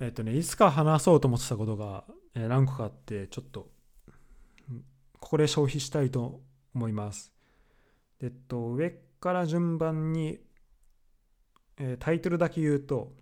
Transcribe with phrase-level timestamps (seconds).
[0.00, 2.04] えっとね、いつか話そうと思ってたことが、
[2.34, 3.70] え何個かあって、ちょっと、
[5.18, 6.40] ここで消費したいと
[6.74, 7.32] 思います。
[8.20, 8.90] えっと、上
[9.20, 10.40] から順番に、
[11.76, 13.12] えータイトルだけ言うと、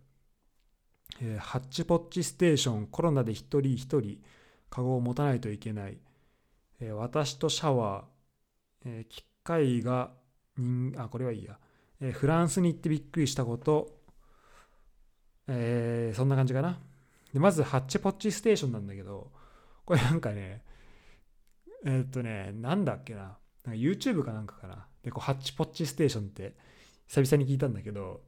[1.21, 4.23] えーハッチポッチステーション、コロナで一人一人、
[4.71, 5.99] カゴを持たないといけない。
[6.81, 8.05] えー私とシャワー、
[8.85, 10.13] えー機械が
[10.57, 11.59] 人、あ、これはいいや。
[12.01, 13.98] えーフランスに行ってびっくりしたこと、
[15.49, 16.79] えーそんな感じかな。
[17.33, 19.31] でまず、ハッチポッチステーションなんだけど、
[19.85, 20.63] これなんかね、
[21.85, 23.21] えーっとね、なんだっけな。
[23.21, 23.39] なんか
[23.73, 24.87] YouTube かなんかかな。
[25.03, 26.55] で、こう、ハッチポッチステーションって
[27.07, 28.23] 久々に聞いたんだけど、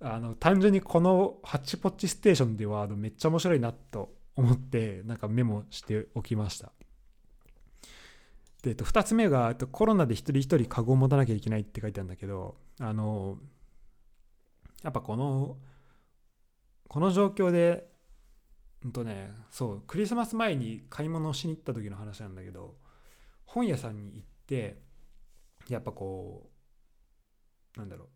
[0.00, 6.72] あの、単純にこのハッチポッチステーションってワードめっちゃ面白いなと思って、なんかメモしておきました。
[8.62, 13.38] で、えっと、2つ目が、えっとコロナで一人一人カゴを持たなきゃいけないって書いてあるんだけど、あの、
[14.82, 15.58] やっぱこの、
[16.90, 17.88] この状況で、
[18.84, 22.74] うんとね、そう、クリスマス前に買い物をしに行った時の話なんだけど、
[23.44, 24.82] 本屋さんに行って、
[25.68, 26.50] やっぱこ
[27.76, 28.08] う、なんだろう、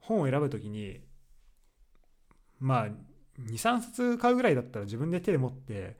[0.00, 1.02] 本を選ぶ時に、
[2.58, 5.96] まあ、2、3冊買うぐらいだったら自分で手で持って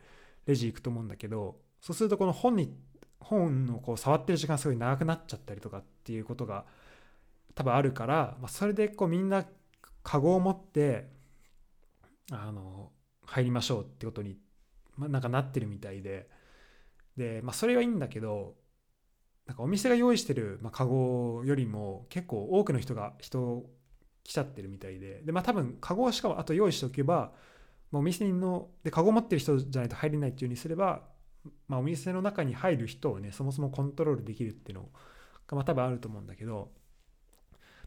[0.47, 2.77] レジ行くと思うんだけど、そうするとこの本に、
[3.21, 6.65] 本をこう触ってる時間すごい長くなっちゃったりとかっていうことが
[7.55, 9.45] 多分あるから、まあ、それでこうみんな
[10.03, 11.20] カゴを持って
[12.31, 12.93] あの
[13.25, 14.39] 入りましょうってことに、
[14.97, 16.29] ま、なんかなってるみたいで。
[17.17, 18.55] で、まあ、それはいいんだけど
[19.47, 23.65] なんかお店が用意してる、まあ、カゴよりも結構多くの人が人
[24.23, 25.23] 来ちゃってるみたいで。
[25.23, 27.33] で、まあ、多分カゴをしかもあと用意しておけば、
[27.91, 31.03] まあ、お店のでカゴ持ってる人じゃないと入れないっていうふうにすれば、
[31.67, 34.89] まあ、お店の中に入る人をねそもそもコントロールできるっていうの
[35.49, 36.71] が、まあ、多分あると思うんだけど、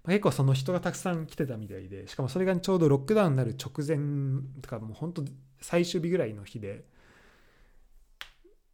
[0.04, 5.24] まあ、結構その人がたくさん来てたみたいでしかもそれがちょうどロックダウンになる直前とかもう本当
[5.62, 6.84] 最終日ぐらいの日で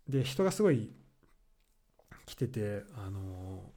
[0.07, 0.91] で人がすごい
[2.25, 3.71] 来ててあの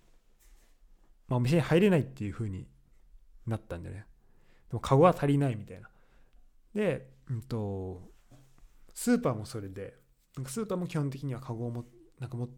[1.28, 2.66] まあ、お店に入れないっていう風に
[3.46, 4.06] なったんだよね。
[4.68, 5.88] でもカゴは足りないみたいな。
[6.74, 8.02] で、うんと、
[8.92, 9.94] スーパーもそれで
[10.36, 11.86] なんかスーパーも基本的にはカゴをも
[12.18, 12.48] なんか持っ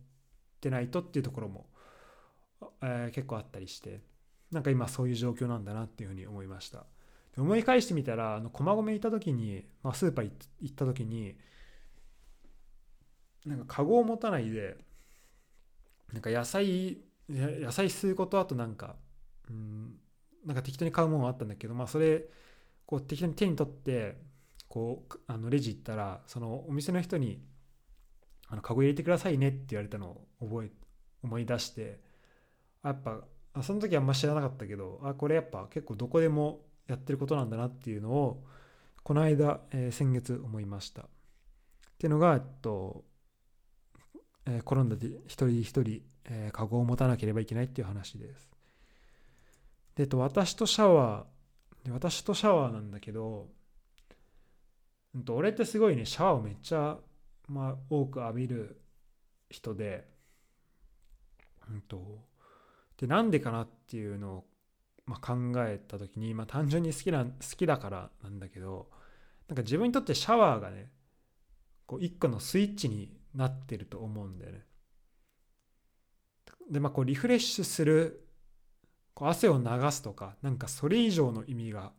[0.61, 1.67] てないとっていうところも、
[2.83, 4.01] えー結構あったりして。
[4.55, 6.87] なんか今そういう状況なんだなっていうふうに思いました。
[7.35, 11.35] で思い返してみたらあの駒込行った時に、まあ、スーパー行った時に
[13.45, 14.77] なんかカゴを持たないで
[16.13, 16.99] なんか野菜
[17.29, 18.95] 野菜吸うことあとなんか
[19.51, 19.97] うん
[20.47, 22.23] なんか適当に買うものがあったんだけどまあそれ
[22.87, 24.17] こう適当に手に取って
[24.69, 27.43] こうあのレジ行ったらそのお店の人に
[28.47, 30.71] 「あのカゴ入れてくださいね」って言われたのを覚え
[31.23, 32.01] 思い出して
[32.83, 38.45] あやっぱあその時あんま知らなかったけどあこれやっぱ結構どこでもやってることなんだなっていうのを
[39.03, 41.03] この間、えー先月思いました。
[41.03, 41.07] っ
[41.99, 43.05] ていうのが、えっと
[44.47, 48.51] えーコロナで一人一人、えー、カゴを持たなければいけないっていう話です。
[49.95, 53.49] で、えっと、私とシャワー私とシャワーなんだけど、
[55.15, 56.97] うんと、俺ってすごいねシャワーをめっちゃ、
[57.49, 58.81] まあ、多く浴びる
[59.51, 60.09] 人で、
[61.71, 62.25] うんと、
[62.99, 64.45] でなんでかなっていうのを、
[65.07, 68.89] まあ、考えた時に、まあ、単純に好きな好きだからなんだけど
[69.49, 70.91] なんか自分にとってシャワーがね
[71.87, 74.65] こう一個のスイッチになってると思うんだよね。
[76.71, 78.27] でまあこうリフレッシュする
[79.13, 81.93] こう汗を流すとかなんかそれ以上の意味が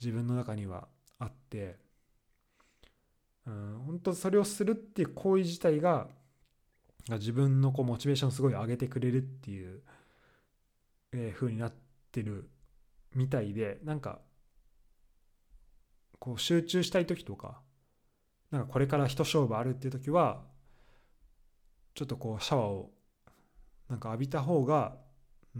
[0.00, 1.78] 自分の中にはあって
[3.46, 6.08] うん本当それをするっていう行為自体が
[7.10, 9.82] 自分のこうモチベーションをすごい上げてくれるっていう、
[11.14, 11.72] えー風になっ
[12.12, 12.50] てる
[13.14, 14.20] みたいでなんか
[16.18, 17.60] こう集中したい時とか
[18.50, 20.42] なんかこれから一勝負あるっていう時は
[21.94, 22.90] ちょっとこうシャワーを
[23.88, 24.96] なんか浴びた方が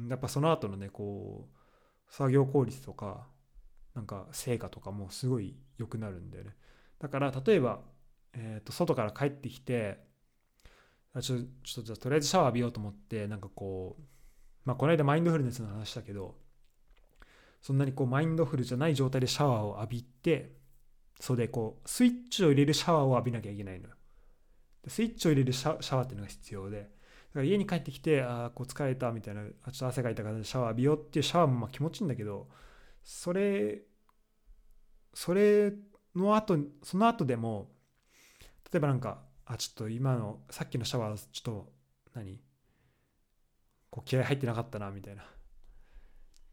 [0.09, 3.29] やっぱその後のねこう作業効率とか
[3.95, 6.57] なんか成果とかもすごい良くなるんだよね。
[6.99, 7.81] だから例えば、
[8.33, 10.01] えー、と外から帰ってきて
[11.15, 11.45] ちょちょっ
[11.75, 14.03] とじゃあとりあえずシャワー浴びようと思ってなんかこう
[14.65, 16.37] まあこの間マインドフルネスの話だけど
[17.61, 20.53] そんなにこうマインドフルじゃない状態でシャワーを浴びて
[21.21, 23.95] それでこうスイッチを入れるシャワーを浴びなきゃいけないのよ。
[24.87, 26.91] スイッチを入れるシャワーっていうのが必要でだか
[27.35, 32.49] ら家に帰ってきてあーこう疲れたみたいなちょっと汗かいたからシャワー浴びようっていうシャワーもまあ気持ちいいんだけど
[33.03, 33.83] それ
[35.15, 35.73] それ
[36.15, 37.71] の後その後でも
[38.71, 41.73] 例えばなんかあちょっと今のさっきのシャワーちょっと
[42.15, 42.41] 何？
[44.05, 45.25] 気合入ってなかったなみたいな。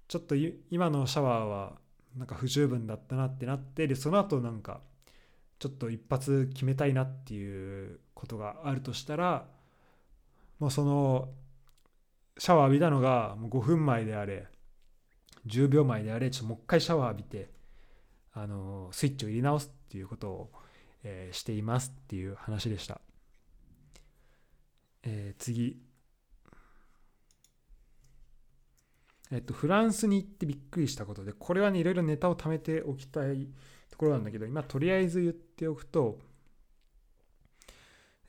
[0.07, 1.79] ちょっと今のシャワーは
[2.17, 4.81] なんか不十分だったなってなってでその後なんか
[5.59, 9.47] ちょっと一発決めたいなっていうことがあるとしたら
[10.59, 11.29] もうその
[12.37, 14.47] シャワー浴びたのが5分前であれ
[15.47, 17.49] 10秒前であれちょっともう一回シャワー浴びて
[18.33, 20.51] あのスイッチを入れ直すっていうことを、
[21.03, 23.01] え、していますっていう話でした、
[25.03, 25.81] えー、次。
[29.31, 33.47] えっとフランスに行ってびっくりしたことでこれはねいろいろネタを貯めておきたい
[33.89, 36.19] ところなんだけど今とりあえず言っておくと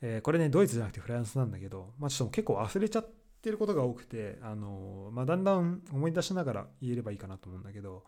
[0.05, 3.09] えー、これねドイツじゃなくてフランスなんだけど、まあ、ちょっと結構忘れちゃっ
[3.41, 8.03] てることが多くて、あのまあ、だんだん思い出しながら言えればいいかなと思うんだけど、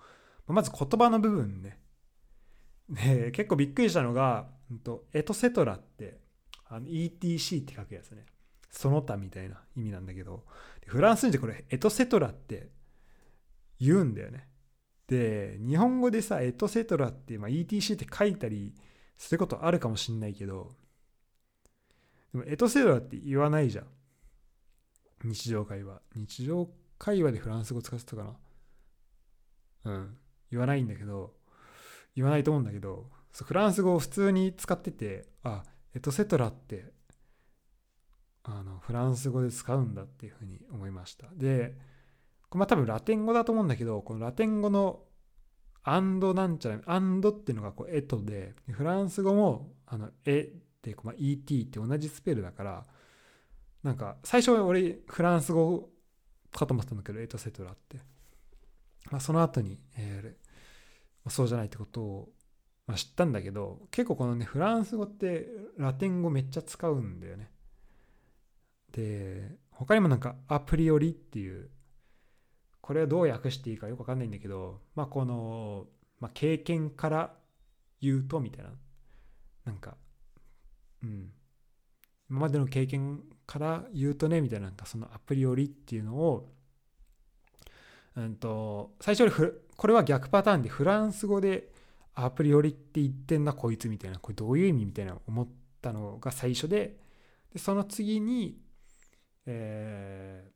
[0.47, 1.79] まず言葉の部分ね。
[2.89, 6.19] で結構びっくりしたのが、うんと、エトセトラって
[6.67, 8.25] あの ETC って書くやつね。
[8.69, 10.43] その他みたいな意味なんだけど。
[10.85, 12.67] フランス人ってこれエトセトラって
[13.79, 14.47] 言うんだよね。
[15.07, 18.73] で日本語でさエトセトラって、まあ、ETC って書いたり
[19.17, 20.71] することあるかもしんないけど
[22.33, 23.85] でもエトセトラって言わないじゃん。
[25.23, 26.01] 日常会話。
[26.15, 28.23] 日常会話でフランス語使ってたか
[29.83, 29.91] な。
[29.91, 30.17] うん。
[30.51, 31.33] 言わないんだけど
[32.15, 35.63] 言わないと思うんだけどフランス語を普通に使っててあ
[35.93, 36.93] エトセトラって
[38.43, 41.27] あのフランス語で使うんだっていうふうに思いました。
[41.33, 41.75] で
[42.55, 45.01] ま多分ラテン語だと思うんだけどこのラテン語の
[45.83, 50.45] アンドなんちゃらアンドっていうのがこうエトでフランス語もあのエっ
[50.81, 52.85] て、まあ、ET って同じスペルだから
[53.83, 55.89] なんか最初は俺フランス語
[56.51, 57.97] かと思ったんだけどエトセトラって、
[59.11, 62.29] まあ、その後に、えー、そうじゃないってことを、
[62.87, 65.47] まあ、知ったんだけど結構このねフランス語って
[65.77, 67.51] ラテン語めっちゃ使うんだよね。
[68.91, 71.69] で他にもなんかアプリよりっていう
[72.85, 75.87] これはどう訳していいかよくわかんないんだけどまあこの、
[76.19, 77.33] まあ、経験から
[77.99, 78.69] 言うとみたいな。
[79.65, 79.97] なんか
[81.01, 81.31] うん。
[82.29, 86.53] 今までの経験から言うとねみたいななんかそのアプリよりっていうのを、
[88.17, 91.71] うんと、最初にこれは逆パターンでフランス語で
[92.13, 94.19] アプリよりって言ってんなこいつみたいな。
[94.19, 95.47] これどういう意味みたいな思っ
[95.81, 96.97] たのが最初で
[97.51, 98.59] でその次に、
[99.47, 100.51] え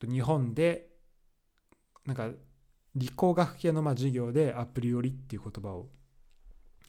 [0.00, 0.95] ー、日本で
[2.06, 2.30] なんか
[2.94, 5.88] 理工学系のま授業でアプリよりっていう言葉を、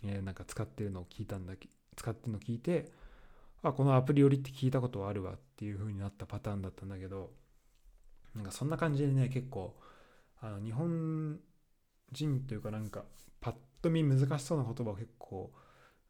[0.03, 2.91] え、なんか使ってるのを聞いたんだけ使ってるのを聞いて
[3.63, 7.31] あこのアプリよりって聞いたことはあるわっていう風になったパターンだったんだけど
[8.35, 9.75] なんかそんな感じでね結構
[10.39, 11.39] あの日本
[12.11, 13.03] 人というかなんか
[13.41, 15.51] パッと見難しそうな言葉を結構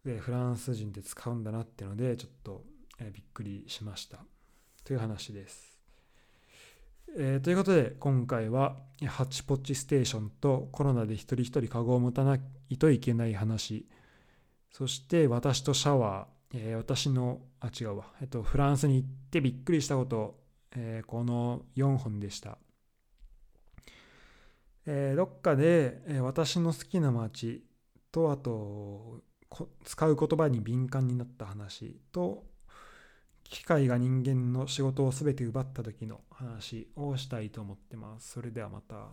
[0.03, 2.63] でフランス人って使うんだなっていうのでちょっと、
[2.99, 4.19] えびっくりしました
[4.83, 5.76] という話です。
[7.15, 8.77] えー、ということで今回は
[9.07, 12.37] ハチポッチステーションとコロナで一人一人カゴを持たな
[12.69, 13.87] いといけない話。
[14.71, 16.37] そして私とシャワー。
[16.53, 20.39] えー、私の、あ、違うわ、えっと、フランスに行ってびっくりしたこと、
[20.75, 22.57] えー、この4本でした。
[24.85, 27.65] え、どっかで、え私の好きな街
[28.11, 29.21] と、あと、
[29.83, 32.45] 使う言葉に敏感になった話と、
[33.49, 38.31] 機械が人間の仕事を全て奪った時の話をしたいと思ってます。
[38.31, 39.07] それではまた。